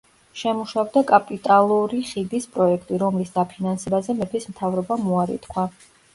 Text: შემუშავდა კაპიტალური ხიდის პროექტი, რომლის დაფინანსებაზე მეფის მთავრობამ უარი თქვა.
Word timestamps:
შემუშავდა 0.41 1.03
კაპიტალური 1.11 1.99
ხიდის 2.13 2.47
პროექტი, 2.57 2.99
რომლის 3.05 3.35
დაფინანსებაზე 3.37 4.19
მეფის 4.23 4.51
მთავრობამ 4.55 5.09
უარი 5.15 5.41
თქვა. 5.47 5.71